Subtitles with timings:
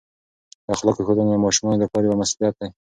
[0.65, 2.69] د اخلاقو ښودنه د ماشومانو د پلار یوه مسؤلیت دی.